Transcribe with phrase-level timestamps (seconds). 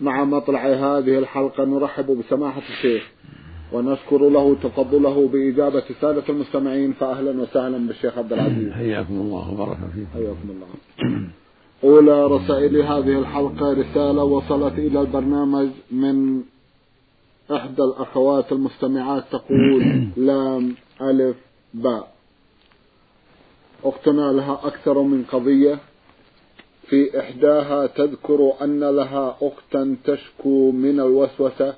[0.00, 3.02] مع مطلع هذه الحلقة نرحب بسماحة الشيخ
[3.72, 8.72] ونشكر له تفضله بإجابة سادة المستمعين فأهلا وسهلا بالشيخ عبد العزيز.
[8.72, 10.06] حياكم الله وبارك فيكم.
[10.14, 10.66] حياكم الله.
[11.84, 16.42] أولى رسائل هذه الحلقة رسالة وصلت إلى البرنامج من
[17.52, 19.84] إحدى الأخوات المستمعات تقول
[20.26, 21.36] لام ألف
[21.74, 22.14] باء.
[23.84, 25.78] أختنا لها أكثر من قضية.
[26.94, 31.74] في إحداها تذكر أن لها أختا تشكو من الوسوسة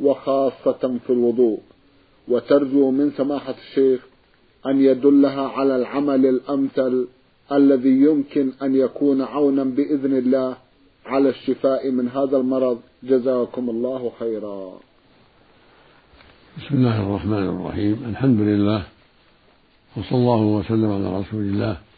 [0.00, 1.60] وخاصة في الوضوء
[2.28, 4.06] وترجو من سماحة الشيخ
[4.66, 7.08] أن يدلها على العمل الأمثل
[7.52, 10.56] الذي يمكن أن يكون عونا بإذن الله
[11.06, 12.78] على الشفاء من هذا المرض.
[13.02, 14.72] جزاكم الله خيرا.
[16.58, 17.96] بسم الله الرحمن الرحيم.
[18.10, 18.82] الحمد لله
[19.96, 21.89] وصلى الله وسلم على رسول الله.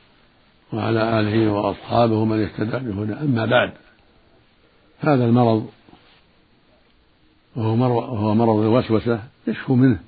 [0.72, 3.72] وعلى آله وأصحابه من اهتدى بهدى أما بعد
[5.00, 5.70] هذا المرض
[7.56, 10.00] وهو مرض, وهو مرض الوسوسة يشكو منه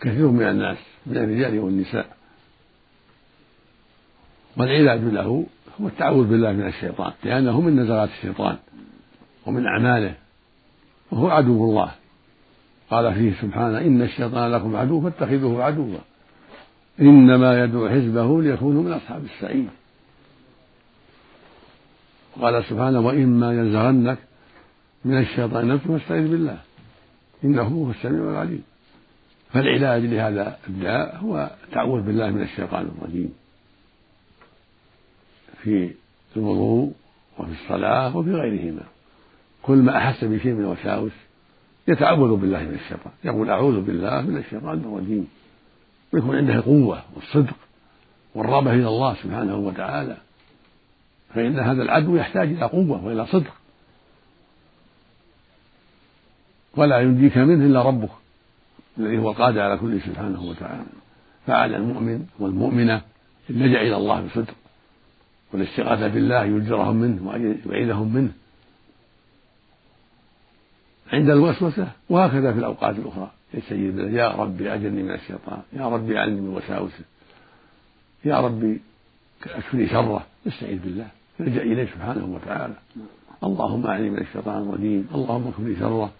[0.00, 2.16] كثير من الناس من الرجال والنساء.
[4.56, 5.46] والعلاج له
[5.80, 8.56] هو التعوذ بالله من الشيطان لأنه من نزغات الشيطان
[9.46, 10.14] ومن أعماله
[11.10, 11.90] وهو عدو الله.
[12.90, 15.98] قال فيه سبحانه إن الشيطان لكم عدو فاتخذوه عدوا.
[17.00, 19.68] إنما يدعو حزبه ليكونوا من أصحاب السعير.
[22.40, 24.18] قال سبحانه وإما ينزغنك
[25.04, 26.58] من الشيطان نفسه فاستعذ بالله.
[27.44, 28.62] إنه هو السميع العليم.
[29.52, 33.32] فالعلاج لهذا الداء هو التعوذ بالله من الشيطان الرجيم.
[35.62, 35.90] في
[36.36, 36.92] الوضوء
[37.38, 38.82] وفي الصلاة وفي غيرهما.
[39.62, 41.12] كل ما أحس بشيء من الوساوس
[41.88, 45.28] يتعوذ بالله من الشيطان يقول أعوذ بالله من الشيطان الرجيم.
[46.14, 47.54] ويكون عنده القوة والصدق
[48.34, 50.16] والرغبة إلى الله سبحانه وتعالى.
[51.34, 53.52] فإن هذا العدو يحتاج إلى قوة وإلى صدق.
[56.76, 58.10] ولا ينجيك منه إلا ربك
[58.98, 60.84] الذي هو القادر على كل سبحانه وتعالى.
[61.46, 63.02] فعلى المؤمن والمؤمنة
[63.50, 64.54] اللجأ إلى الله بصدق.
[65.52, 67.28] والاستغاثة بالله يجرهم منه
[67.66, 68.32] ويعيذهم منه.
[71.12, 73.30] عند الوسوسة وهكذا في الأوقات الأخرى.
[73.54, 77.04] يستجيب بالله يا ربي أجرني من الشيطان يا ربي علمني من وساوسه
[78.24, 78.80] يا ربي
[79.46, 81.08] اكفني شره يستعيذ بالله.
[81.40, 82.74] يلجأ إليه سبحانه وتعالى.
[83.44, 86.10] اللهم أعني من الشيطان الرجيم اللهم اكفني شره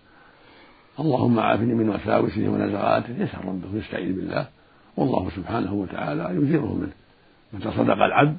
[1.01, 4.47] اللهم عافني من وساوسه ونزغاته يسأل ربه ويستعيذ بالله.
[4.97, 6.93] والله سبحانه وتعالى يجيره منه.
[7.53, 8.39] متى صدق العبد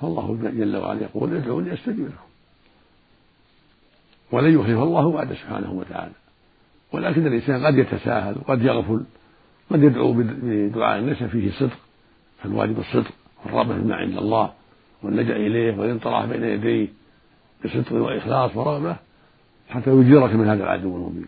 [0.00, 2.28] فالله جل وعلا يقول ادعوني استجب لكم.
[4.32, 6.12] ولن يخلف الله وعد سبحانه وتعالى.
[6.94, 9.04] ولكن الإنسان قد يتساهل وقد يغفل
[9.70, 11.78] قد يدعو بدعاء ليس فيه صدق
[12.42, 13.10] فالواجب الصدق
[13.44, 14.52] والرغبة فيما عند الله
[15.02, 16.88] واللجأ إليه والانطلاع بين يديه
[17.64, 18.96] بصدق وإخلاص ورغبة
[19.68, 21.26] حتى يجيرك من هذا العدو المبين.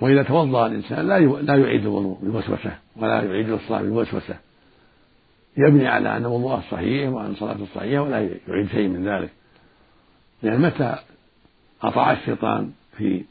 [0.00, 4.36] وإذا توضأ الإنسان لا لا يعيد الوضوء بالوسوسة ولا يعيد الصلاة بالوسوسة
[5.56, 9.30] يبني على أن وضوءه صحيح وأن صلاته صحيحة ولا يعيد شيء من ذلك.
[10.42, 10.98] لأن متى
[11.82, 13.24] أطاع الشيطان في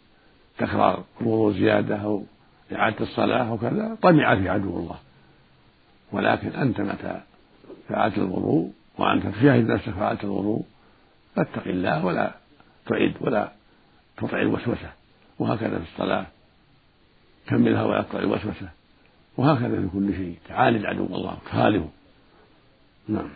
[0.57, 2.23] تكرار الوضوء زيادة أو
[2.71, 4.97] إعادة الصلاة وكذا طمع في عدو الله.
[6.11, 7.21] ولكن أنت متى
[7.89, 10.65] فعلت الوضوء وأنت تشاهد نفسك فعلت الوضوء
[11.35, 12.31] فاتق الله ولا
[12.85, 13.51] تعد ولا
[14.17, 14.89] تطع الوسوسة.
[15.39, 16.25] وهكذا في الصلاة
[17.47, 18.69] كملها ولا تطع الوسوسة.
[19.37, 20.37] وهكذا في كل شيء.
[20.47, 21.89] تعاند عدو الله تخالفه
[23.07, 23.29] نعم.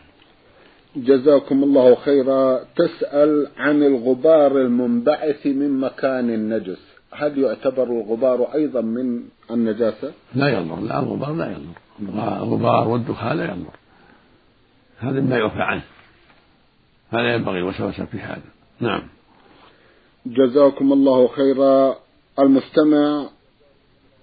[0.95, 2.59] جزاكم الله خيرا.
[2.75, 6.79] تسأل عن الغبار المنبعث من مكان النجس.
[7.11, 13.45] هل يعتبر الغبار أيضا من النجاسة؟ لا يضر لا الغبار لا يضر الغبار والدخان لا
[13.45, 13.75] يضر
[14.99, 15.83] هذا ما يعفى عنه.
[17.11, 18.41] فلا ينبغي الوسوسة في هذا.
[18.79, 19.01] نعم.
[20.25, 21.95] جزاكم الله خيرا.
[22.39, 23.29] المستمع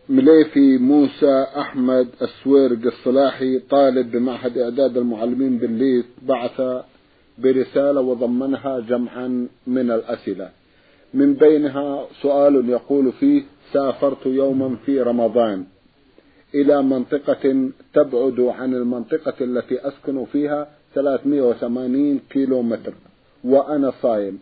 [0.09, 6.85] مليفي موسى أحمد السويرق الصلاحي طالب بمعهد إعداد المعلمين بالليث بعث
[7.39, 10.51] برسالة وضمنها جمعا من الأسئلة.
[11.15, 13.43] من بينها سؤال يقول فيه
[13.73, 15.65] سافرت يوما في رمضان.
[16.55, 22.95] إلى منطقة تبعد عن المنطقة التي أسكن فيها 380 كيلو متر
[23.45, 24.39] وأنا صايم.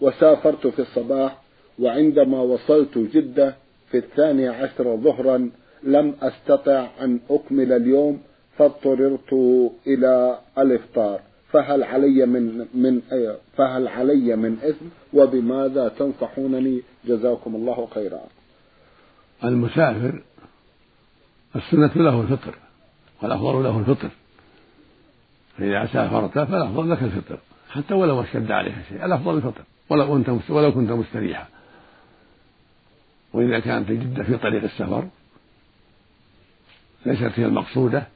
[0.00, 1.42] وسافرت في الصباح
[1.78, 5.50] وعندما وصلت جدة في الثاني عشر ظهرا
[5.82, 8.20] لم أستطع أن أكمل اليوم
[8.58, 9.32] فاضطررت
[9.86, 11.20] إلى الإفطار.
[11.52, 13.02] فهل علي من من
[13.56, 18.20] فهل علي من إثم؟ وبماذا تنصحونني؟ جزاكم الله خيرا.
[19.44, 20.22] المسافر
[21.56, 22.54] السنة له الفطر
[23.22, 24.08] والأفضل له الفطر.
[25.58, 27.38] فإذا سافرت فالأفضل لك الفطر
[27.70, 29.62] حتى ولو اشتد عليك شيء الأفضل الفطر.
[29.90, 31.46] ولو كنت ولو كنت مستريحا.
[33.32, 35.08] وإذا كانت جدة في طريق السفر
[37.06, 38.06] ليست هي المقصودة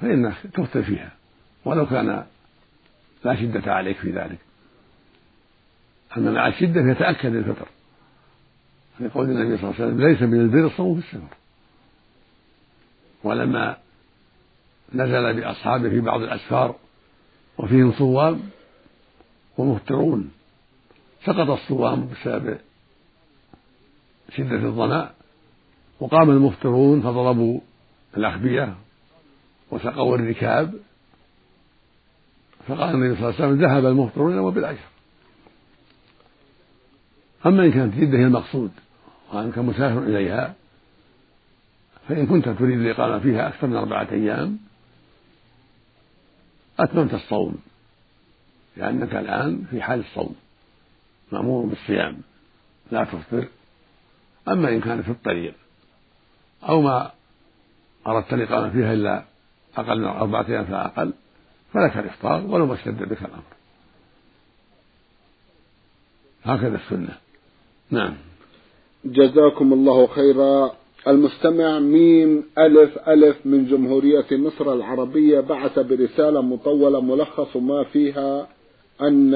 [0.00, 1.12] فإنك تفطر فيها
[1.64, 2.26] ولو كان
[3.24, 4.38] لا شدة عليك في ذلك.
[6.16, 7.68] أما مع الشدة فيتأكد الفطر.
[9.00, 11.36] لقول النبي صلى الله عليه وسلم ليس من البر الصوم في السفر.
[13.24, 13.76] ولما
[14.94, 16.74] نزل بأصحابه في بعض الأسفار
[17.58, 18.40] وفيهم صوام
[19.58, 20.30] ومفطرون
[21.24, 22.58] سقط الصوام بسبب
[24.36, 25.10] شدة الظمأ
[26.00, 27.60] وقام المفطرون فضربوا
[28.16, 28.74] الأخبية
[29.70, 30.74] وسقوا الركاب.
[32.68, 34.92] فقال النبي صلى الله عليه وسلم ذهب المفطرون وبالعشر
[37.46, 38.70] أما إن كانت جدة هي المقصود
[39.32, 40.54] وأنك مسافر إليها
[42.08, 44.58] فإن كنت تريد الإقامة فيها أكثر من أربعة أيام
[46.78, 47.56] أتممت الصوم.
[48.76, 50.34] لأنك الآن في حال الصوم
[51.32, 52.18] مأمور بالصيام.
[52.90, 53.48] لا تفطر.
[54.48, 55.54] أما إن كان في الطريق
[56.68, 57.10] أو ما
[58.06, 59.24] أردت الإقامة فيها إلا
[59.76, 61.12] أقل من أربعة أيام فأقل
[61.72, 63.42] فلك الإفطار ولو ما اشتد بك الأمر.
[66.44, 67.18] هكذا السنة.
[67.90, 68.14] نعم.
[69.04, 70.72] جزاكم الله خيرا.
[71.08, 78.48] المستمع ميم ألف ألف من جمهورية مصر العربية بعث برسالة مطولة ملخص ما فيها
[79.00, 79.30] أن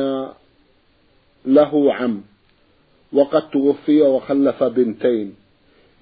[1.47, 2.23] له عم.
[3.13, 5.35] وقد توفي وخلف بنتين.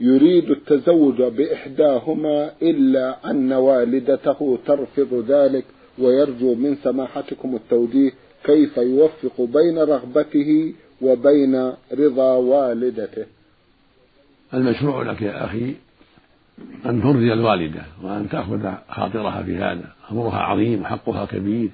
[0.00, 5.64] يريد التزوج بإحداهما إلا أن والدته ترفض ذلك
[5.98, 8.10] ويرجو من سماحتكم التوجيه
[8.44, 13.26] كيف يوفق بين رغبته وبين رضا والدته.
[14.54, 15.74] المشروع لك يا أخي
[16.86, 19.92] أن ترضي الوالدة وأن تأخذ خاطرها في هذا.
[20.12, 21.70] أمرها عظيم وحقها كبير.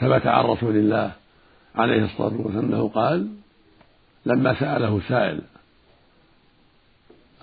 [0.00, 1.12] ثبت عن رسول الله
[1.74, 3.28] عليه الصلاة والسلام أنه قال
[4.26, 5.40] لما سأله سائل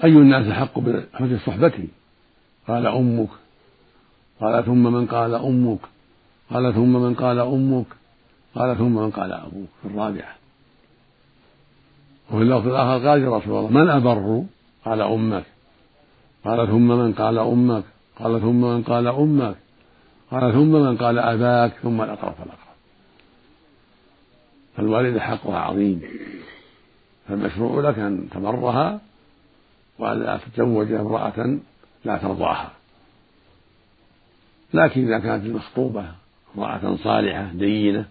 [0.04, 1.88] أي الناس أحق بحسن صحبتي؟
[2.68, 3.30] قال أمك.
[4.42, 5.80] قال ثم من قال أمك.
[6.54, 7.86] قال ثم من قال أمك.
[8.56, 9.70] قال ثم من قال أبوك.
[9.82, 10.36] في الرابعة.
[12.32, 14.44] وفي اللفظ الآخر قال يا رسول الله من أبر؟
[14.86, 15.44] قال أمك.
[16.46, 17.84] قال ثم من قال أمك.
[18.20, 19.56] قال ثم من قال أمك.
[20.32, 21.74] قال ثم من قال أباك.
[21.84, 22.71] ثم الأقرب فالأقرب.
[24.78, 26.02] فالوالدة حقها عظيم.
[27.28, 29.02] فالمشروع لك أن تبرها
[30.00, 31.60] وألا تتزوج امرأة
[32.06, 32.72] لا ترضاها.
[34.74, 36.06] لكن إذا كانت المخطوبة
[36.58, 38.06] امرأة صالحة دينة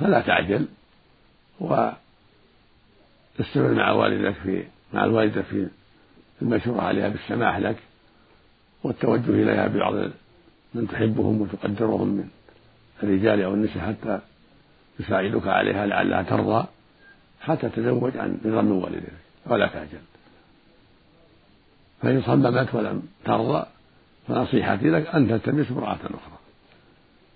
[0.00, 0.66] فلا تعجل
[1.60, 2.04] واستمر
[3.56, 5.68] مع والدك في مع الوالدة في
[6.42, 7.76] المشروع عليها بالسماح لك
[8.82, 9.94] والتوجه إليها ببعض
[10.74, 12.28] من تحبهم وتقدرهم من
[13.02, 14.18] الرجال أو النساء حتى
[15.00, 16.66] يساعدك عليها لعلها ترضى
[17.40, 19.02] حتى تتزوج عن رضا من والديك
[19.46, 19.98] ولا تعجل.
[22.02, 23.66] فإن صممت ولم ترضى
[24.28, 26.38] فنصيحتي لك أن تلتمس امرأة أخرى.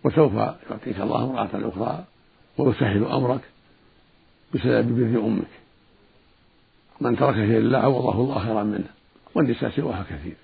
[0.05, 0.33] وسوف
[0.71, 2.05] يعطيك الله امرأة أخرى
[2.59, 3.41] ويسهل أمرك
[4.55, 5.47] بسبب بر أمك.
[7.01, 8.89] من ترك شيئا لله عوضه الله خيرا منه
[9.35, 10.37] والنساء سواها كثير.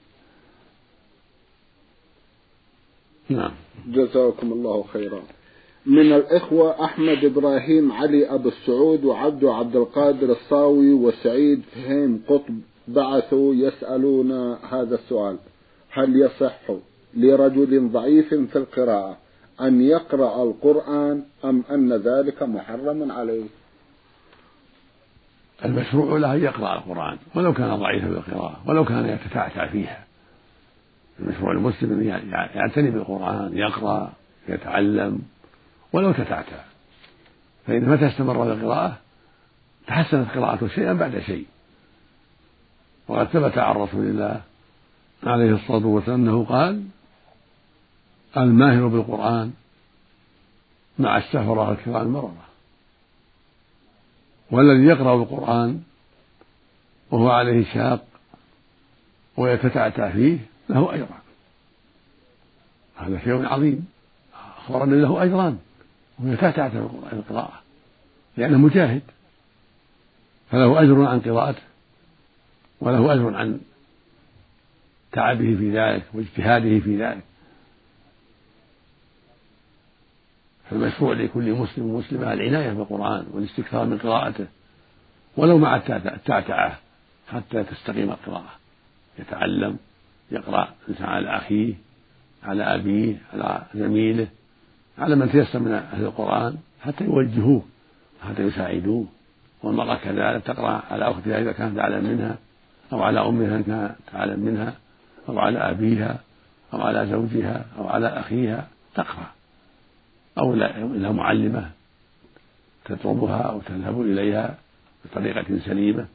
[3.32, 3.50] نعم.
[3.86, 5.20] جزاكم الله خيرا.
[5.86, 13.54] من الإخوة أحمد إبراهيم علي أبو السعود وعبد عبد القادر الصاوي وسعيد فهيم قطب بعثوا
[13.54, 14.32] يسألون
[14.70, 15.36] هذا السؤال.
[15.90, 16.60] هل يصح
[17.14, 19.16] لرجل ضعيف في القراءة
[19.60, 23.44] أن يقرأ القرآن أم أن ذلك محرم عليه؟
[25.64, 30.04] المشروع له أن يقرأ القرآن ولو كان ضعيفا في القراءة ولو كان يتتعتع فيها.
[31.22, 32.02] المشروع المسلم
[32.54, 34.12] يعتني بالقرآن يقرأ
[34.48, 35.22] يتعلم
[35.92, 36.64] ولو تتعتع
[37.66, 38.98] فإن متى استمر في القراءة؟
[39.86, 41.46] تحسنت قراءته شيئا بعد شيء.
[43.08, 44.40] وقد ثبت عن رسول الله
[45.24, 46.84] عليه الصلاة والسلام أنه قال
[48.36, 49.52] الماهر بالقرآن
[50.98, 52.42] مع السفرة الكرام المرضى.
[54.50, 55.82] والذي يقرأ القرآن
[57.10, 58.04] وهو عليه شاق
[59.36, 60.38] ويتتعتع فيه
[60.68, 61.20] له أجران.
[62.96, 63.88] هذا شيء عظيم.
[64.58, 65.58] أخبرنا له أجران.
[66.18, 66.58] وهي تحت
[67.12, 67.62] القراءة
[68.36, 69.02] لأنه مجاهد.
[70.50, 71.62] فله أجر عن قراءته.
[72.80, 73.60] وله أجر عن
[75.12, 77.24] تعبه في ذلك واجتهاده في ذلك.
[80.70, 84.46] فالمشروع لكل مسلم ومسلمة العناية بالقرآن والاستكثار من قراءته.
[85.36, 86.78] ولو مع التعتعة
[87.28, 88.52] حتى تستقيم القراءة.
[89.18, 89.78] يتعلم
[90.32, 91.74] يقرأ الإنسان على أخيه
[92.44, 94.26] على أبيه على زميله
[94.98, 97.62] على من تيسر من أهل القرآن حتى يوجهوه
[98.28, 99.06] حتى يساعدوه.
[99.62, 102.36] والمرأة كذلك تقرأ على أختها إذا كانت أعلم منها
[102.92, 104.74] أو على أمها إن كانت أعلم منها
[105.28, 106.20] أو على أبيها
[106.74, 109.26] أو على زوجها أو على أخيها تقرأ.
[110.38, 111.70] أو إلى معلمة
[112.84, 114.54] تطلبها أو تذهب إليها
[115.04, 116.06] بطريقة سليمة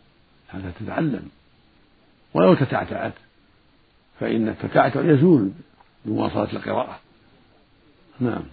[0.49, 1.29] حتى تتعلم.
[2.33, 3.13] ولو تتعتعت
[4.19, 5.51] فإن التتعتع يزول
[6.05, 6.99] بمواصلة القراءة.
[8.19, 8.43] نعم.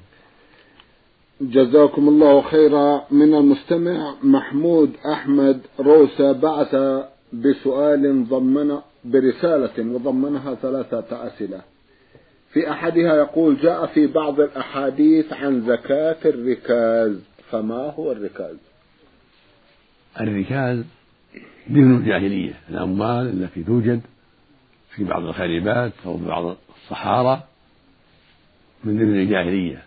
[1.41, 3.05] جزاكم الله خيرا.
[3.11, 6.77] من المستمع محمود أحمد روسة بعث
[7.33, 11.61] بسؤال ضمن برسالة وضمنها ثلاثة أسئلة.
[12.53, 17.21] في أحدها يقول جاء في بعض الأحاديث عن زكاة الركاز.
[17.51, 18.57] فما هو الركاز؟
[20.21, 20.85] الركاز
[21.71, 22.55] دين الجاهلية.
[22.71, 24.01] الأموال التي توجد
[24.97, 27.43] في بعض الخريبات أو في بعض الصحارى
[28.85, 29.83] من دين الجاهلية.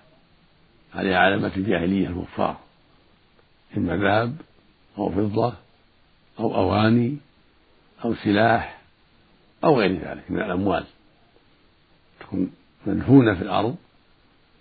[0.92, 2.58] هذه علامة الجاهلية الكفار.
[3.78, 4.36] إما ذهب
[4.98, 5.54] أو فضة
[6.40, 7.18] أو أواني
[8.06, 8.82] أو سلاح
[9.64, 10.86] أو غير ذلك من الأموال.
[12.20, 12.52] تكون
[12.86, 13.76] مدفونة في الأرض.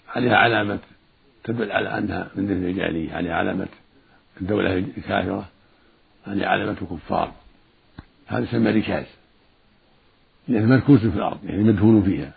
[0.08, 0.78] عليها علامة
[1.44, 3.14] تدل على أنها من دين الجاهلية.
[3.14, 3.68] عليها علامة
[4.40, 5.48] الدولة الكافرة.
[6.26, 7.32] عليها علامة كفار
[8.26, 9.06] هذا يسمى ركاز.
[10.48, 12.32] لأنه مركوز في الأرض يعني مدفون فيها.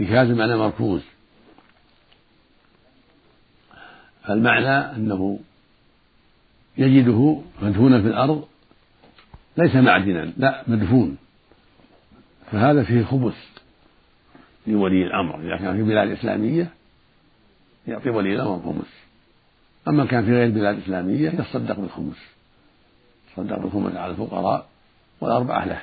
[0.00, 1.02] ركاز معنى مركوز.
[4.22, 5.40] فالمعنى أنه
[6.78, 8.48] يجده مدفونا في الأرض
[9.56, 11.16] ليس معدنا لا مدفون.
[12.52, 13.36] فهذا فيه خبث
[14.66, 15.40] لولي الأمر.
[15.40, 16.70] إذا كان في بلاد إسلامية
[17.88, 19.08] يعطي ولي الأمر خمس
[19.88, 22.16] أما كان في غير بلاد إسلامية يتصدق بالخمس
[23.30, 24.68] يتصدق بالخمس على الفقراء
[25.20, 25.82] والأربعة له.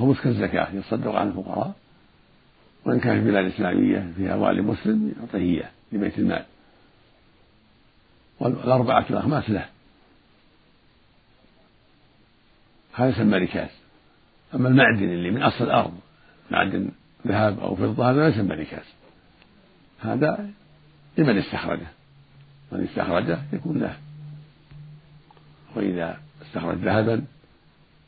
[0.00, 1.74] الخمس كالزكاة يتصدق على الفقراء.
[2.84, 6.44] وإن كان في بلاد إسلامية فيها والي مسلم يعطيه إياه لبيت المال.
[8.40, 9.68] والأربعة الأخماس له.
[12.92, 13.70] هذا يسمى ركاز.
[14.54, 16.00] أما المعدن اللي من أصل الأرض
[16.50, 16.90] معدن
[17.26, 18.84] ذهب أو فضة هذا لا يسمى ركاز.
[20.00, 20.50] هذا
[21.18, 21.86] لمن استخرجه.
[22.72, 23.96] من استخرجه يكون له.
[25.76, 27.24] وإذا استخرج ذهبا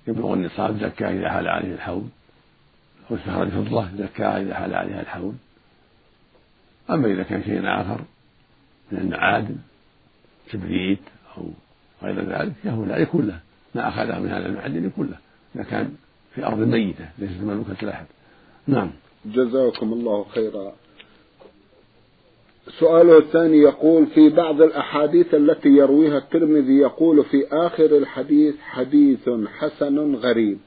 [0.08, 2.04] يبلغ النصاب زكاة إذا حال عليه الحول
[3.10, 5.34] أو استخرج فضة زكاها إذا حال عليها الحول
[6.90, 8.00] أما إذا كان شيء آخر
[8.92, 9.56] من المعادن
[10.50, 10.98] كبريت
[11.36, 11.44] أو
[12.02, 13.40] غير ذلك لا يكون له.
[13.74, 15.18] ما أخذه من هذا المعدن يكون له
[15.54, 15.94] إذا كان
[16.34, 18.06] في أرض ميتة ليست مملوكة لأحد
[18.66, 18.90] نعم.
[19.24, 20.72] جزاكم الله خيرا.
[22.68, 30.14] سؤاله الثاني يقول في بعض الأحاديث التي يرويها الترمذي يقول في آخر الحديث حديث حسن
[30.14, 30.58] غريب.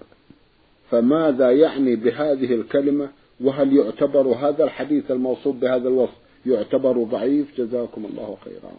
[0.89, 3.10] فماذا يعني بهذه الكلمة؟
[3.41, 6.15] وهل يعتبر هذا الحديث الموصوف بهذا الوصف
[6.46, 8.72] يعتبر ضعيف؟ جزاكم الله خيرا.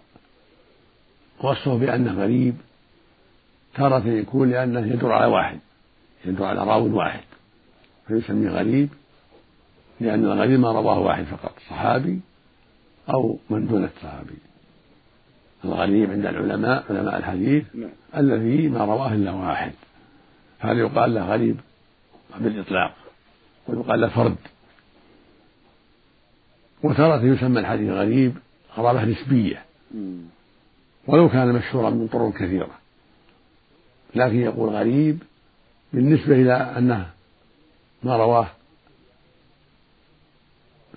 [1.45, 2.55] وصفه بأنه غريب
[3.75, 5.59] تارة يكون لأنه يدور على واحد
[6.25, 7.25] يدور على راو واحد
[8.09, 8.89] فيسميه غريب
[10.01, 12.21] لأن الغريب ما رواه واحد فقط صحابي
[13.09, 14.39] أو من دون الصحابي
[15.65, 17.91] الغريب عند العلماء علماء الحديث نعم.
[18.17, 19.73] الذي ما رواه إلا واحد.
[20.59, 21.61] هذا يقال له غريب؟
[22.39, 22.95] بالإطلاق.
[23.69, 24.37] ويقال له فرد.
[26.83, 28.37] وتارة يسمى الحديث غريب
[28.77, 29.65] غرابة نسبية.
[31.07, 32.71] ولو كان مشهورا من طرق كثيرة.
[34.15, 35.23] لكن يقول غريب
[35.93, 37.11] بالنسبة إلى أنه
[38.03, 38.47] ما رواه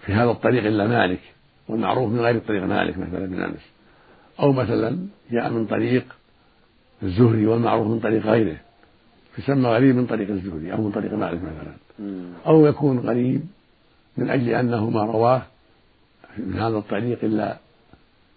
[0.06, 1.20] في هذا الطريق إلا مالك.
[1.68, 3.62] والمعروف من غير طريق مالك مثلا بن أنس.
[4.40, 6.06] أو مثلا جاء من طريق
[7.04, 8.58] الزهري والمعروف من طريق غيره.
[9.36, 11.74] فيسمى غريب من طريق الزهري أو من طريق مالك مثلا.
[12.48, 13.42] أو يكون غريب
[14.18, 15.42] من أجل أنه ما رواه
[16.38, 17.58] من هذا الطريق إلا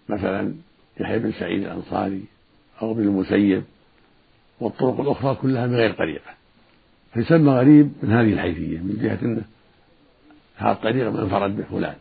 [0.09, 0.53] مثلا
[0.99, 2.23] يحيى بن سعيد الأنصاري
[2.81, 3.63] أو ابن المسيب.
[4.59, 6.31] والطرق الأخرى كلها من غير طريقة
[7.13, 9.41] فيسمى غريب من هذه الحيثية من جهة أنه
[10.55, 11.95] هذا الطريق انفرد به فلان.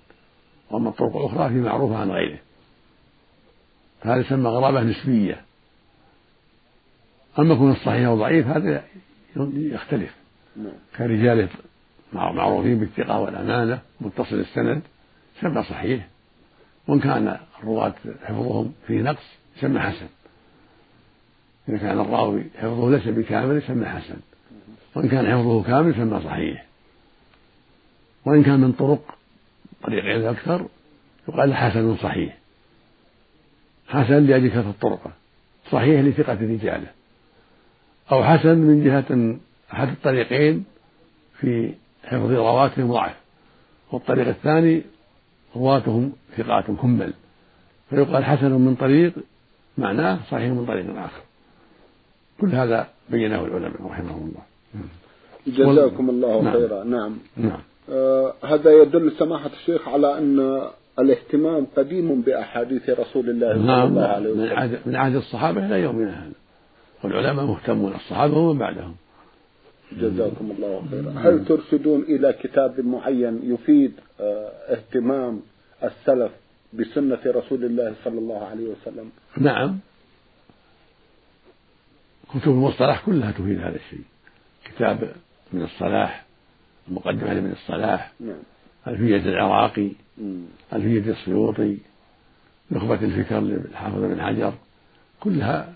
[0.71, 2.39] وأما الطرق الأخرى في معروفة عن غيره.
[4.03, 5.45] فهذا يسمى غرابة نسبية.
[7.39, 8.85] أما يكون الصحيح وضعيف هذا
[9.55, 10.15] يختلف.
[10.57, 10.73] نعم.
[10.97, 11.49] كرجال
[12.13, 14.83] معروفين بالثقة والأمانة متصل السند
[15.39, 16.09] يسمى صحيح.
[16.89, 17.95] وإن كان الرواة
[18.25, 19.25] حفظهم فيه نقص
[19.57, 20.07] يسمى حسن.
[21.69, 24.17] إذا كان الراوي حفظه ليس بكامل يسمى حسن.
[24.95, 26.67] وإن كان حفظه كامل يسمى صحيح.
[28.25, 29.18] وإن كان من طرق
[29.83, 30.67] طريقين أكثر
[31.29, 32.39] يقال حسن صحيح.
[33.89, 35.13] حسن لأجل كثرة طرقه
[35.71, 36.91] صحيح لثقة رجاله.
[38.13, 39.39] أو حسن من جهة
[39.73, 40.65] أحد الطريقين
[41.41, 43.17] في حفظ رواتهم ضعف
[43.93, 44.83] والطريق الثاني
[45.57, 47.13] رواتهم ثقات كمل
[47.91, 49.13] فيقال حسن من طريق
[49.79, 51.23] معناه صحيح من طريق آخر.
[52.41, 54.43] كل هذا بينه العلماء رحمهم الله.
[55.47, 56.53] جزاكم الله نعم.
[56.53, 56.85] خيرا.
[56.85, 57.19] نعم.
[57.37, 57.61] نعم.
[58.45, 60.69] هذا يدل سماحة الشيخ على أن
[60.99, 64.43] الاهتمام قديم بأحاديث رسول الله صلى نعم الله عليه وسلم.
[64.43, 66.33] من عهد, من عهد الصحابة إلى يومنا هذا.
[67.05, 68.97] والعلماء مهتمون الصحابة ومن بعدهم.
[69.93, 71.11] جزاكم الله خيرا.
[71.11, 75.41] هل ترشدون إلى كتاب معين يفيد آه، اهتمام
[75.85, 76.33] السلف
[76.73, 79.79] بسنة رسول الله صلى الله عليه وسلم؟ نعم.
[82.35, 84.05] كتب المصطلح كلها تفيد هذا الشيء.
[84.65, 85.13] كتاب
[85.53, 86.28] من الصلاح
[86.91, 88.13] المقدمة من الصلاح.
[88.21, 88.37] نعم.
[88.87, 89.91] ألفية العراقي؟
[90.73, 91.79] ألفية السيوطي؟
[92.71, 94.53] نخبة الفكر للحافظ بن حجر.
[95.21, 95.73] كلها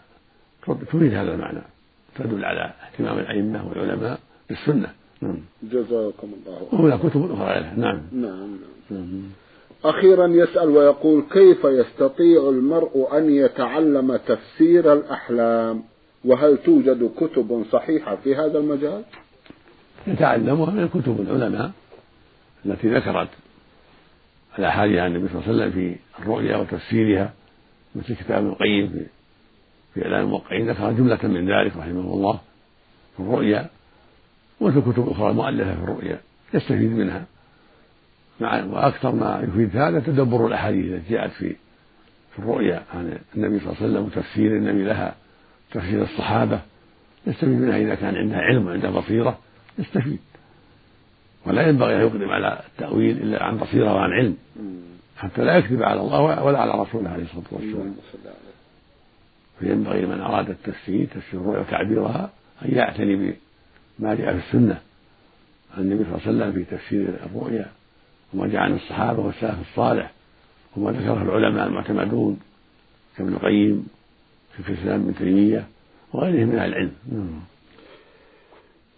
[0.67, 1.63] تفيد هذا المعنى.
[2.17, 4.89] تدل على اهتمام الأئمة والعلماء بالسنة.
[5.23, 5.39] نعم.
[5.63, 8.59] جزاكم الله وهناك كتب أخرى نعم, نعم.
[8.91, 9.23] نعم.
[9.85, 15.83] أخيرا يسأل ويقول كيف يستطيع المرء أن يتعلم تفسير الأحلام؟
[16.25, 19.03] وهل توجد كتب صحيحة في هذا المجال؟
[20.07, 21.71] يتعلمها من كتب العلماء
[22.67, 23.29] التي ذكرت
[24.59, 27.33] الأحاديث عن النبي صلى الله عليه وسلم في الرؤيا وتفسيرها
[27.95, 29.07] مثل كتاب القيم في
[29.95, 32.41] في إعلام الموقعين ذكر جملة من ذلك رحمه الله
[33.17, 33.67] في الرؤيا
[34.61, 36.21] وفي كتب أخرى مؤلفة في الرؤيا
[36.55, 37.25] يستفيد منها.
[38.41, 41.57] مع وأكثر ما يفيد هذا تدبر الأحاديث التي جاءت في
[42.33, 45.15] في الرؤيا عن النبي صلى الله عليه وسلم وتفسير النبي لها
[45.73, 46.61] تفسير الصحابة
[47.27, 49.39] يستفيد منها إذا كان عنده علم وعنده بصيرة.
[49.79, 50.19] يستفيد.
[51.47, 54.37] ولا ينبغي أن يقدم على التأويل إلا عن بصيرة وعن علم
[55.17, 57.95] حتى لا يكذب على الله ولا على رسوله عليه الصلاة والسلام.
[59.59, 62.31] فينبغي من أراد التفسير تفسير الرؤيا وتعبيرها
[62.65, 63.35] أن يعتني
[63.99, 64.81] بما جاء في السنة.
[65.77, 67.67] عن النبي صلى الله عليه وسلم في تفسير الرؤيا
[68.35, 70.13] وما جاء عن الصحابة والسلف الصالح
[70.77, 72.41] وما ذكره العلماء المعتمدون
[73.17, 73.87] كابن القيم
[74.57, 75.67] في الإسلام ابن تيمية
[76.13, 76.93] وغيرهم من أهل العلم.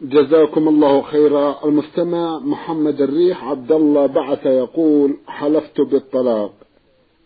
[0.01, 1.65] جزاكم الله خيرا.
[1.65, 6.55] المستمع محمد الريح عبد الله بعث يقول حلفت بالطلاق.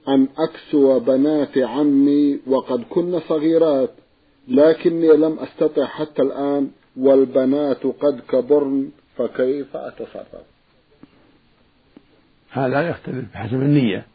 [0.08, 3.90] أن أكسو بنات عمي وقد كن صغيرات
[4.48, 10.44] لكني لم أستطع حتى الآن والبنات قد كبرن فكيف أتصرف؟
[12.50, 14.06] هذا يختلف بحسب النية.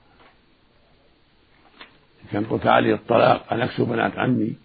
[2.31, 4.55] كان قلت علي الطلاق أن أكسو بنات عمي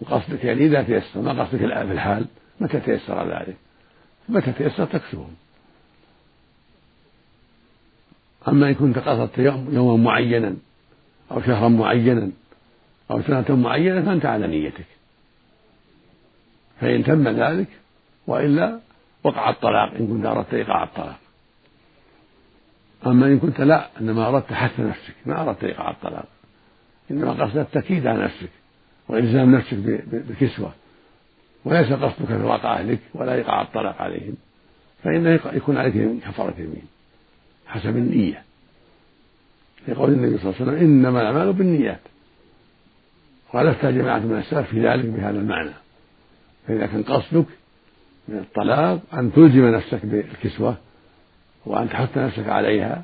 [0.00, 2.26] وقصدك يعني إذا تيسر ما قصدك الآن في الحال؟
[2.60, 3.56] متى تيسر ذلك؟
[4.28, 5.34] متى تيسر تكسوهم
[8.48, 10.56] أما إن كنت قصدت يوم يوما معينا
[11.30, 12.30] أو شهرا معينا
[13.10, 14.84] أو سنة معينة فأنت على نيتك.
[16.80, 17.68] فإن تم ذلك
[18.26, 18.80] وإلا
[19.24, 21.18] وقع الطلاق إن كنت أردت إيقاع الطلاق.
[23.06, 26.26] أما إن كنت لا إنما أردت حث نفسك ما أردت إيقاع الطلاق.
[27.10, 28.50] إنما قصدت التأكيد على نفسك
[29.08, 30.72] وإلزام نفسك بالكسوة.
[31.64, 34.34] وليس قصدك في واقع أهلك ولا إيقاع الطلاق عليهم
[35.04, 36.86] فإنه يكون عليك كفارة يمين
[37.66, 38.42] حسب النية.
[39.88, 42.00] لقول النبي صلى الله عليه وسلم إنما الأعمال بالنيات.
[43.54, 45.70] وألفت جماعة من السلف في ذلك بهذا المعنى.
[46.66, 47.46] فإذا كان قصدك
[48.28, 50.76] من الطلاق أن تلزم نفسك بالكسوة
[51.66, 53.02] وأن تحث نفسك عليها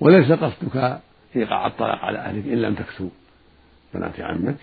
[0.00, 1.00] وليس قصدك
[1.36, 3.08] إيقاع الطلاق على أهلك إن لم تكسو.
[3.94, 4.56] بنات عمك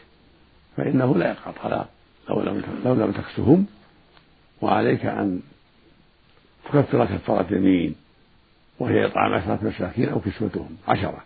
[0.78, 1.89] فإنه لا يقع طلاق.
[2.39, 3.65] لم لو لم تكسهم
[4.61, 5.41] وعليك أن
[6.65, 7.95] تكفر كفارة يمين
[8.79, 11.23] وهي إطعام عشرة مساكين أو كسوتهم عشرة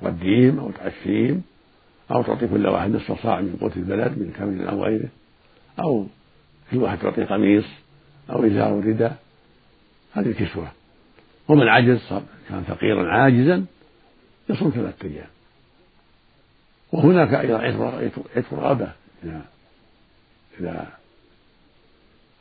[0.00, 1.42] تغديهم أو تعشيهم
[2.10, 5.08] أو تعطي كل واحد نصف صاع من قوت البلد من كمل أو غيره
[5.80, 6.06] أو
[6.70, 7.64] كل واحد تعطي قميص
[8.30, 9.16] أو إزار ورداء
[10.12, 10.68] هذه الكسوة.
[11.48, 12.00] ومن عجز
[12.48, 13.64] كان فقيرا عاجزا
[14.48, 15.26] يصوم ثلاثة أيام.
[16.92, 17.58] وهناك أيضا
[18.36, 18.92] عتق رغبة
[20.60, 20.92] إذا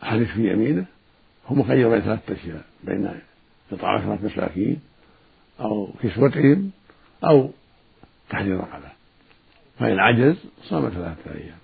[0.02, 0.86] حلف في يمينة
[1.48, 3.20] هو مخير بين ثلاثة أشياء بين
[3.72, 4.82] إطعام عشرة مساكين
[5.60, 6.72] أو كسوتهم
[7.24, 7.52] أو
[8.30, 8.92] تحرير رقبة
[9.80, 11.58] فإن عجز صام ثلاثة أيام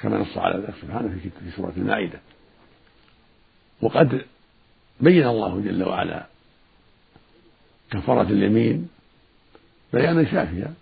[0.00, 2.20] كما نص على ذلك سبحانه في سورة المائدة.
[3.82, 4.24] وقد
[5.00, 6.26] بين الله جل وعلا
[7.90, 8.88] كفارة اليمين
[9.92, 10.74] بيانا شافيا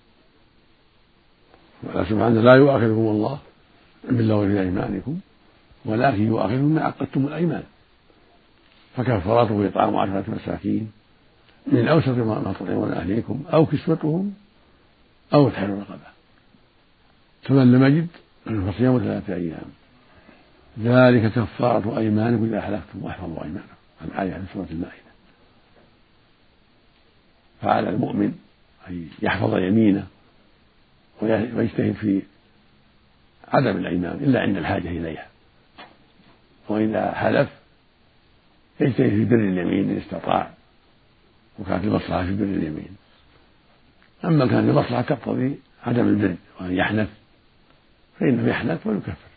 [1.82, 3.40] سبحانه لا يؤاخذكم الله
[4.04, 5.20] باللغو في أيمانكم
[5.84, 7.62] ولكن يؤاخذكم ما عقدتم الأيمان.
[8.96, 10.92] فكفارته إطعام عشرة مساكين
[11.66, 14.34] من أوسط ما تطعمون أهليكم أو كسوتهم
[15.34, 16.10] أو تحرير رقبه
[17.42, 18.08] فمن لم يجد
[18.44, 19.70] فصيام ثلاثة أيام.
[20.78, 23.74] ذلك كفارة أيمانكم إذا حلفتم وأحفظوا أيمانكم.
[24.04, 25.10] الآية في سورة المائدة.
[27.62, 28.38] فعلى المؤمن
[28.88, 30.06] أن يحفظ يمينه
[31.22, 32.22] ويجتهد في
[33.52, 35.26] عدم الأيمان إلا عند الحاجة إليها.
[36.68, 37.48] وإذا حلف
[38.80, 40.50] يجتهد في بر اليمين إن استطاع
[41.58, 42.96] وكانت المصلحة في بر اليمين.
[44.24, 47.08] أما كانت المصلحة تقتضي عدم البر وأن يحنث
[48.20, 49.30] فإنه يحنث ويكفر.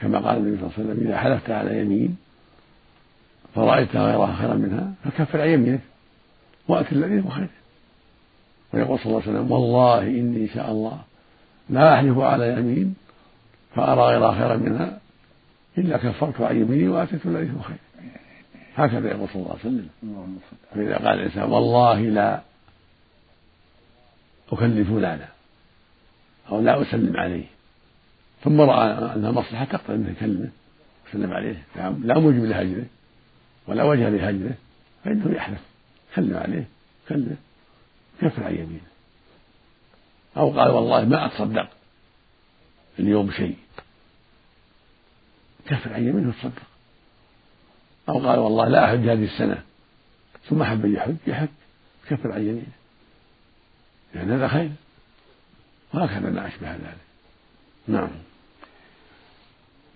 [0.00, 2.16] كما قال النبي صلى الله عليه وسلم إذا حلفت على يمين
[3.54, 5.80] فرأيت غيرها خيرا منها فكفر عن يمينك
[6.68, 7.48] وأت الذي هو خير
[8.72, 11.00] ويقول صلى الله عليه وسلم والله إني إن شاء الله
[11.70, 12.94] لا أحلف على يمين
[13.74, 15.00] فأرى غيرها خيرا منها
[15.78, 17.76] إلا كفرت عن يميني وأتيت الذي هو خير.
[18.76, 19.88] هكذا يقول صلى الله عليه وسلم.
[20.74, 22.40] فإذا قال الإنسان والله لا
[24.52, 25.28] أكلف فلانا
[26.50, 27.44] أو لا أسلم عليه.
[28.44, 30.48] ثم رأى أنها مصلحة تقتضي أنه يكلمه
[31.08, 31.62] وسلم عليه.
[31.76, 32.86] لا موجب لهجره
[33.66, 34.54] ولا وجه لهجره
[35.04, 35.60] فإنه يحلف
[36.14, 36.64] سلم عليه
[37.08, 37.36] كلمه
[38.20, 38.91] كفر عن يمينه.
[40.36, 41.68] أو قال والله ما أتصدق
[42.98, 43.56] اليوم شيء.
[45.66, 46.62] كفر عن يمينه وتصدق
[48.08, 49.62] أو قال والله لا أحج هذه السنة.
[50.48, 51.48] ثم حب أن يحج يحج.
[52.08, 52.72] كفر عن يمينه.
[54.14, 54.70] لأن هذا خير.
[55.94, 56.96] وهكذا ما أشبه ذلك.
[57.88, 58.10] نعم.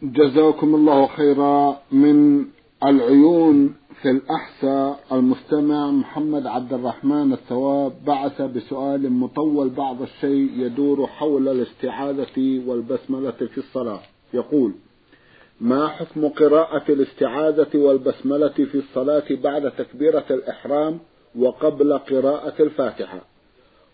[0.02, 2.46] جزاكم الله خيرا من
[2.84, 11.48] العيون في الأحساء المستمع محمد عبد الرحمن الثواب بعث بسؤال مطول بعض الشيء يدور حول
[11.48, 14.00] الاستعاذة والبسملة في الصلاة.
[14.34, 14.72] يقول
[15.60, 20.98] ما حكم قراءة الاستعاذة والبسملة في الصلاة بعد تكبيرة الإحرام
[21.38, 23.20] وقبل قراءة الفاتحة؟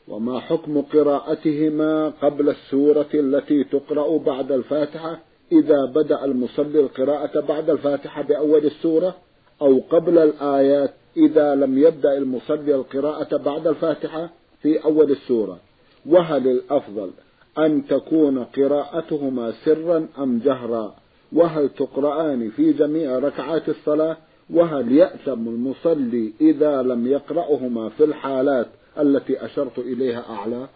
[0.09, 5.19] وما حكم قراءتهما قبل السورة التي تقرأ بعد الفاتحة
[5.53, 9.15] إذا بدأ المصلي القراءة بعد الفاتحة بأول السورة
[9.63, 14.31] أو قبل الآيات إذا لم يبدأ المصلي القراءة بعد الفاتحة
[14.63, 15.59] في أول السورة.
[16.07, 17.11] وهل الأفضل
[17.59, 20.95] أن تكون قراءتهما سرا أم جهرا؟
[21.33, 24.17] وهل تقرآن في جميع ركعات الصلاة؟
[24.51, 28.67] وهل يأثم المصلي إذا لم يقرأهما في الحالات
[28.99, 30.69] التي أشرت إليها أعلى؟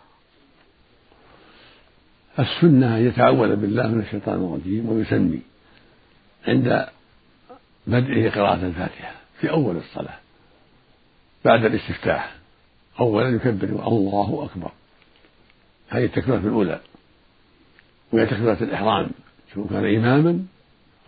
[2.38, 5.40] السنة أن يتعوذ بالله من الشيطان الرجيم ويسمي
[6.48, 6.86] عند
[7.86, 10.18] بدءه قراءة الفاتحة في أول الصلاة
[11.44, 12.34] بعد الاستفتاح.
[13.00, 14.72] أولا يكبر الله أكبر.
[15.88, 16.80] هذه التكبيرة الأولى.
[18.12, 19.10] وهي تكبيرة الإحرام.
[19.54, 20.44] سواء كان إماما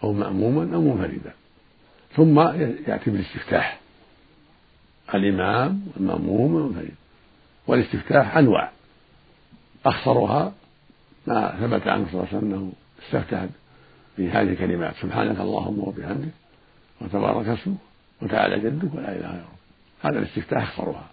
[0.05, 1.33] أو مأموما أو منفردا.
[2.17, 2.41] ثم
[2.88, 3.81] يأتي بالاستفتاح.
[5.14, 6.95] الإمام والمأموم والمنفرد.
[7.67, 8.71] والاستفتاح أنواع.
[9.87, 10.53] أخصرها
[11.29, 13.47] ما ثبت عنه صلى الله عليه وسلم أنه استفتح
[14.19, 14.95] بهذه الكلمات.
[14.95, 16.35] سبحانك اللهم وبحمدك
[17.01, 17.77] وتبارك اسمك
[18.23, 19.59] وتعالى جدك ولا إله غيرك
[20.03, 21.07] هذا الاستفتاح اخصرها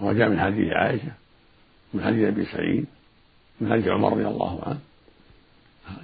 [0.00, 1.12] وهو جاء من حديث عائشة
[1.94, 2.86] من حديث أبي سعيد
[3.60, 4.78] من حديث عمر رضي الله عنه.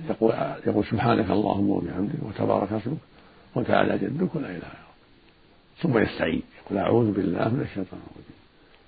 [0.09, 0.35] يقول
[0.67, 2.99] يقول سبحانك اللهم وبحمدك وتبارك اسمك
[3.55, 4.91] وتعالى جدك ولا إله غيرك
[5.83, 8.41] ثم يستعيد يقول أعوذ بالله من الشيطان الرجيم.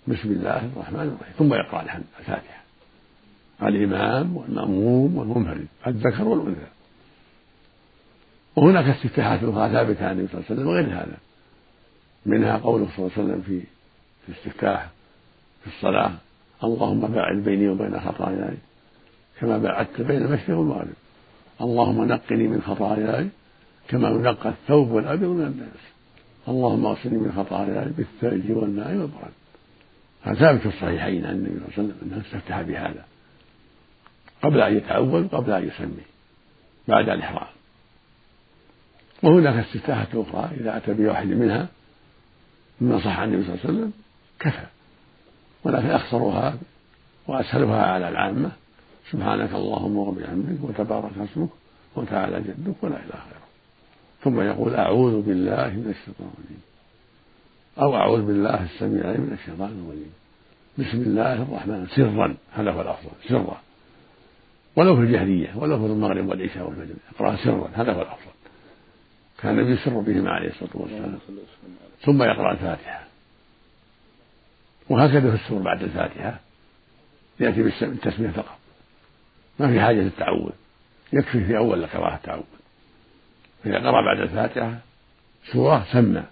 [0.08, 1.34] بسم الله الرحمن الرحيم.
[1.38, 2.61] ثم يقرأ الحمد الفاتحة.
[3.68, 6.70] الإمام والمأموم والمنفرد الذكر والأنثى.
[8.56, 11.16] وهناك استفتاحات أخرى ثابتة عن النبي صلى الله عليه وسلم وغير هذا.
[12.26, 13.60] منها قوله صلى الله عليه وسلم في
[14.26, 14.90] في الاستفتاح
[15.62, 16.12] في الصلاة
[16.64, 18.56] اللهم باعد بيني وبين خطاياي
[19.40, 20.94] كما باعدت بين المشرق والمغرب
[21.60, 23.28] اللهم نقني من خطاياي
[23.88, 25.82] كما ينقى الثوب والأبيض من الناس.
[26.48, 29.32] اللهم اغسلني من خطاياي بالثلج والماء والبرد.
[30.22, 33.04] هذا ثابت في الصحيحين عن النبي صلى الله عليه وسلم أنه استفتح بهذا.
[34.42, 36.04] قبل أن يتعوذ قبل أن يسمي
[36.88, 37.46] بعد الإحرام.
[39.22, 41.68] وهناك استفتاحات أخرى إذا أتى بواحد منها
[42.80, 43.92] مما صح عن النبي صلى الله عليه وسلم
[44.40, 44.66] كفى.
[45.64, 46.54] ولكن أخصرها
[47.26, 48.50] وأسهلها على العامة.
[49.10, 51.48] سبحانك اللهم وبحمدك وتبارك اسمك
[51.96, 53.42] وتعالى جدك ولا إله غيرك
[54.24, 56.62] ثم يقول أعوذ بالله من الشيطان الرجيم.
[57.78, 60.12] أو أعوذ بالله السميع من الشيطان الرجيم.
[60.78, 63.60] بسم الله الرحمن سرا هذا هو الأفضل سرا.
[64.76, 68.32] ولو في الجهرية ولو في المغرب والعشاء والفجر يقرأ سرا هذا هو الأفضل.
[69.38, 71.18] كان النبي يسر بهما عليه الصلاة والسلام.
[72.00, 73.04] ثم يقرأ الفاتحة.
[74.88, 76.40] وهكذا في السور بعد الفاتحة.
[77.40, 78.58] يأتي بالتسمية فقط.
[79.58, 80.50] ما في حاجة للتعوذ.
[81.12, 82.42] يكفي في أول القراءة التعوذ.
[83.66, 84.78] إذا قرأ بعد الفاتحة
[85.52, 86.24] سورة سمى.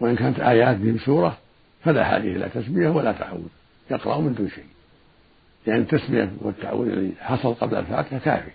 [0.00, 1.38] وإن كانت آيات من سورة
[1.84, 3.48] فلا حاجة إلى تسمية ولا تعوذ.
[3.90, 4.64] يقرأ من دون شيء.
[5.66, 8.50] يعني التسمية والتعوذ الذي حصل قبل الفاتحة كافي.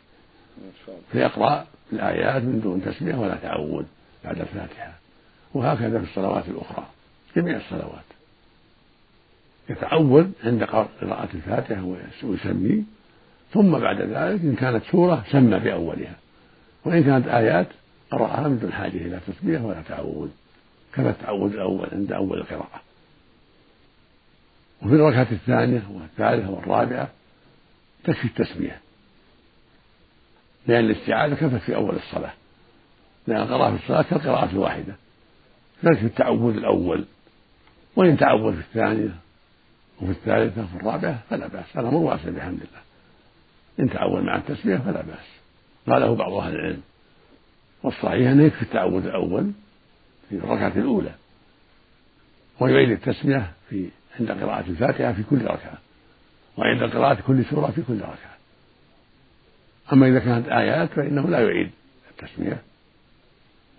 [1.12, 3.84] فيقرأ الآيات من دون تسمية ولا تعوذ
[4.26, 4.94] بعد الفاتحة.
[5.54, 6.86] وهكذا في الصلوات الأخرى.
[7.36, 8.06] جميع الصلوات.
[9.70, 11.84] يتعوذ عند قراءة الفاتحة
[12.24, 12.84] ويسمي.
[13.54, 16.16] ثم بعد ذلك إن كانت سورة سمى بأولها.
[16.86, 17.68] وإن كانت آيات
[18.12, 20.30] قرأها من دون حاجة إلى تسمية ولا تعوذ
[20.94, 22.82] كما التعوذ الأول عند أول القراءة.
[24.82, 27.10] وفي الركعة الثانية والثالثة والرابعة
[28.04, 28.82] تكفي التسمية
[30.68, 32.34] لأن الاستعاذة كفت في أول الصلاة.
[33.28, 34.96] لأن القراءة في الصلاة كالقراءة الواحدة.
[35.84, 37.06] تكفي التعوذ الأول.
[37.96, 39.16] وإن تعوذ في الثانية
[40.02, 41.78] وفي الثالثة وفي الرابعة فلا بأس.
[41.78, 42.82] الأمر واسع بحمد الله
[43.80, 45.26] إن تعوذ مع التسمية فلا بأس.
[45.88, 46.82] قاله بعض أهل العلم.
[47.84, 49.52] والصحيح أنه يكفي التعوذ الأول
[50.30, 51.12] في الركعة الأولى.
[52.60, 55.78] ويعيد التسمية في عند قراءة الفاتحة في كل ركعة
[56.58, 58.36] وعند قراءة كل سورة في كل ركعة.
[59.94, 61.72] أما إذا كانت آيات فإنه لا يعيد
[62.12, 62.62] التسمية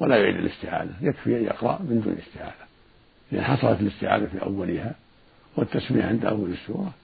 [0.01, 2.67] ولا يعيد الاستعاذة يكفي أن يقرأ من دون استعاذة.
[3.33, 4.95] لأن حصلت الاستعاذة في أولها
[5.57, 6.95] والتسمية عند أول السورة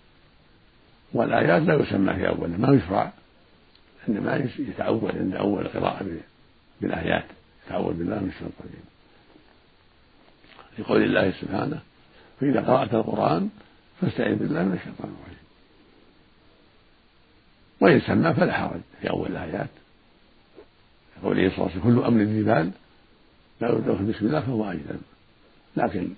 [1.12, 3.12] والآيات لا يسمى في أولها ما يشرع
[4.08, 6.06] إنما يتعود عند أول القراءة
[6.80, 7.24] بالآيات
[7.66, 8.84] يتعود بالله من الشيطان الرجيم.
[10.78, 11.80] لقول الله سبحانه
[12.42, 13.50] فإذا قرأت القرآن
[14.00, 15.42] فاستعذ بالله من الشيطان الرجيم.
[17.80, 19.68] وإن سمى فلا حرج في أول الآيات.
[21.58, 22.70] الله عليه وسلم كل أمر ذي بال
[23.60, 24.98] لا في بسم الله فهو أيضا
[25.76, 26.08] لكن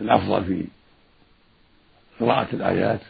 [0.00, 0.64] الأفضل في
[2.20, 3.00] قراءة الآيات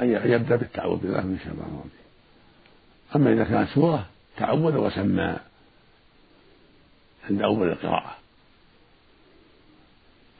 [0.00, 2.06] أن يبدأ بالتعوذ بالله من الشيطان الرجيم.
[3.16, 5.36] أما إذا كانت سورة تعوذ وسمى
[7.30, 8.16] عند أول القراءة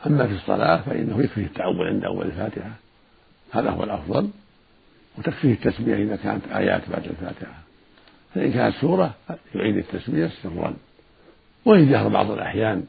[0.07, 2.71] أما في الصلاة فإنه يكفيه التعوذ عند أول الفاتحة.
[3.53, 4.31] هذا هو الأفضل.
[5.19, 7.59] وتكفيه التسمية إذا كانت آيات بعد الفاتحة.
[8.35, 9.15] فإن كانت سورة
[9.55, 10.75] يعيد التسمية سرا
[11.65, 12.85] ويجهر بعض الأحيان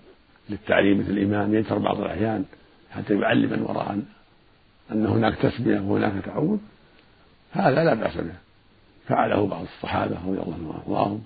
[0.50, 2.46] للتعليم مثل الإمام يجهر بعض الأحيان
[2.92, 4.02] حتى يعلم من وراء
[4.92, 6.58] أن هناك تسمية وهناك تعوذ
[7.52, 8.34] هذا لا بأس به.
[9.08, 11.24] فعله بعض الصحابة رضي الله عنهم وأرضاهم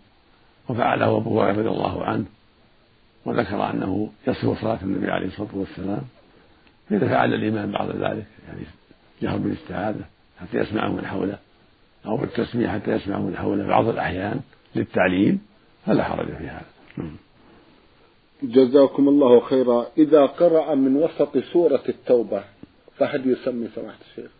[0.69, 2.25] وفعله أبو هريرة رضي الله عنه
[3.25, 6.01] وذكر أنه يصف صلاة النبي عليه الصلاة والسلام.
[6.89, 8.61] فإذا فعل الإمام بعد ذلك يعني
[9.21, 10.05] جهر بالاستعاذة
[10.39, 11.37] حتى يسمعه من حوله
[12.05, 14.39] أو بالتسمية حتى يسمعه من حوله بعض الأحيان
[14.75, 15.41] للتعليم
[15.85, 16.65] فلا حرج في هذا.
[16.97, 17.15] نعم.
[18.43, 19.87] جزاكم الله خيرا.
[19.97, 22.43] إذا قرأ من وسط سورة التوبة
[22.97, 24.31] فهل يسمي سماحة الشيخ؟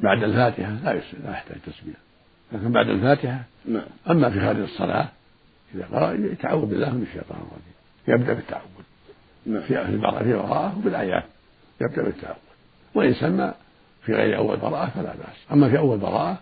[0.00, 0.72] بعد الفاتحة
[1.24, 1.94] لا يحتاج تسمية.
[2.52, 3.86] لكن بعد الفاتحة نعم.
[4.10, 5.08] أما في هذه الصلاة
[5.74, 7.72] إذا قرأ يتعوذ بالله من الشيطان الرجيم.
[8.08, 8.62] يبدأ بالتعوذ.
[9.46, 9.62] نعم.
[9.62, 11.24] في البراءة في براءة وبالآيات
[11.80, 12.36] يبدأ بالتعوذ.
[12.94, 13.54] وإن سمى
[14.02, 15.36] في غير أول براءة فلا بأس.
[15.52, 16.38] أما في أول براءة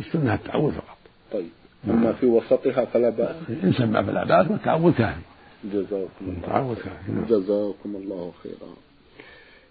[0.00, 0.98] السنة التعوذ فقط.
[1.32, 1.50] طيب.
[1.88, 3.36] أما في وسطها فلا بأس.
[3.64, 5.20] إن سمى فلا بأس والتعوذ كافي
[5.64, 7.24] جزاكم الله التعوذ كافي نعم.
[7.24, 8.87] جزاكم الله خيرا.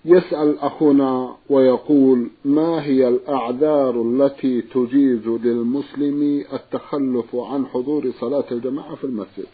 [0.08, 9.04] يسأل أخونا ويقول ما هي الأعذار التي تجيز للمسلم التخلف عن حضور صلاة الجماعة في
[9.04, 9.46] المسجد؟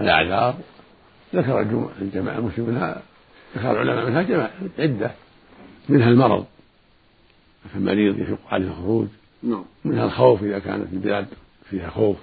[0.00, 0.54] الأعذار؟
[1.34, 1.60] ذكر
[2.00, 3.02] الجماعة المسلم منها
[3.56, 5.10] ذكر العلماء منها جماعة عدة
[5.88, 6.44] منها المرض
[7.72, 9.06] فالمريض يشق عليه الخروج
[9.42, 9.64] نعم.
[9.84, 11.26] منها الخوف إذا كانت البلاد
[11.70, 12.16] فيها خوف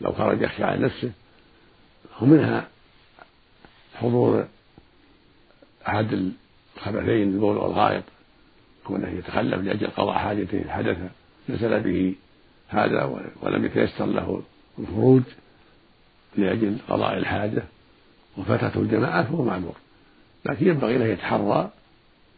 [0.00, 1.12] لو خرج يخشى على نفسه
[2.22, 2.68] ومنها
[3.94, 4.46] حضور
[5.88, 6.32] أحد
[6.76, 8.04] الخبثين البول والغائط
[8.84, 10.96] كونه يتخلف لأجل قضاء حاجته حدث
[11.48, 12.14] نزل به
[12.68, 14.42] هذا ولم يتيسر له
[14.78, 15.22] الخروج
[16.36, 17.62] لأجل قضاء الحاجة
[18.36, 19.76] وفاتته الجماعة فهو معذور
[20.44, 21.70] لكن ينبغي له يتحرى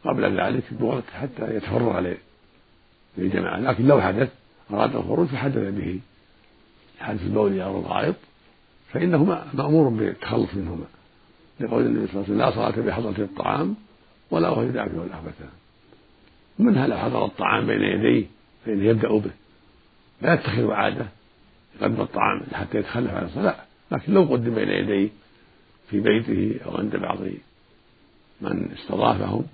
[0.05, 2.15] قبل ذلك بوقت حتى يتفرغ
[3.19, 3.59] للجماعة.
[3.59, 4.29] لكن لو حدث
[4.71, 6.01] أراد الخروج فحدث به.
[7.01, 8.15] حدث البول أو الغائط
[8.93, 10.85] فإنه مأمور بالتخلص منهما.
[11.61, 13.77] لقول النبي صلى الله عليه وسلم لا صلاة بحضرة الطعام
[14.31, 15.49] ولا وهو يدافع الأخبثان
[16.59, 18.27] منها لو حضر الطعام بين يديه؟
[18.67, 19.31] فإنه يبدأ به.
[20.23, 21.07] لا يتخذ عادة
[21.81, 23.57] يقدم الطعام حتى يتخلف عن الصلاة.
[23.93, 25.09] لكن لو قدم بين يديه
[25.91, 27.19] في بيته أو عند بعض
[28.41, 29.45] من استضافهم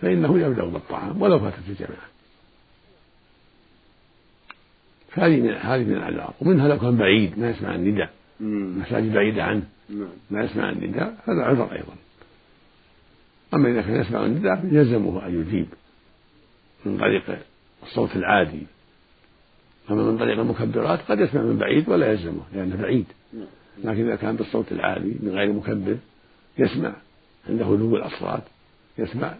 [0.00, 2.10] فإنه يبدأ بالطعام ولو فاتت الجماعة.
[5.08, 8.10] فهذه من هذه من الأعذار ومنها لو كان بعيد ما يسمع النداء.
[8.40, 9.62] مساجد بعيدة عنه.
[10.30, 11.94] ما يسمع النداء هذا عذر أيضا.
[13.54, 15.66] أما إذا كان يسمع النداء يلزمه أن يجيب
[16.84, 17.38] من طريق
[17.82, 18.66] الصوت العادي.
[19.90, 23.06] أما من طريق المكبرات قد يسمع من بعيد ولا يلزمه لأنه بعيد.
[23.32, 23.46] نعم.
[23.84, 25.96] لكن إذا كان بالصوت العالي من غير مكبر
[26.58, 26.92] يسمع
[27.48, 28.42] عند هدوء الأصوات
[28.98, 29.34] يسمع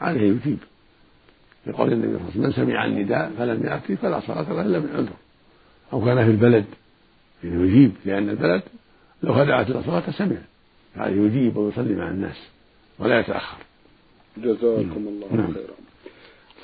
[0.00, 0.58] عليه يجيب.
[1.66, 4.78] لقول النبي صلى الله عليه وسلم من سمع النداء فلم يأتي فلا صلاة له إلا
[4.78, 5.16] من عذر.
[5.92, 6.64] أو كان في البلد
[7.44, 8.62] يجيب لأن البلد
[9.22, 10.36] لو خدعت الأصوات سمع.
[10.94, 12.36] فعليه يجيب ويصلي مع الناس
[12.98, 13.58] ولا يتأخر.
[14.36, 15.52] جزاكم الله نعم.
[15.54, 15.74] خيرا.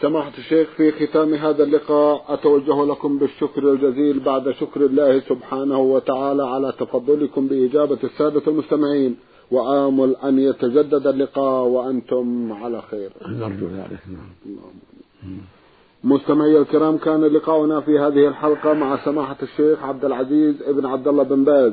[0.01, 6.43] سماحة الشيخ في ختام هذا اللقاء أتوجه لكم بالشكر الجزيل بعد شكر الله سبحانه وتعالى
[6.43, 9.17] على تفضلكم بإجابة السادة المستمعين.
[9.51, 13.11] وآمل أن يتجدد اللقاء وأنتم على خير.
[13.27, 14.01] نرجو ذلك.
[14.07, 15.39] نعم.
[16.05, 21.23] مستمعي الكرام كان لقاؤنا في هذه الحلقة مع سماحة الشيخ عبد العزيز ابن عبد الله
[21.23, 21.73] بن باز.